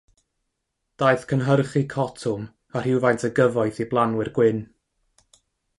Daeth 1.03 1.25
cynhyrchu 1.33 1.83
cotwm 1.93 2.49
â 2.79 2.83
rhywfaint 2.87 3.29
o 3.29 3.33
gyfoeth 3.41 3.81
i 3.85 3.89
blanwyr 3.93 4.33
gwyn. 4.39 4.65